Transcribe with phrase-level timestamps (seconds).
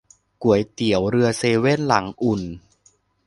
[0.43, 2.41] ก๋วยเตี๋ยวเรือเซเว่นหลังอุ่น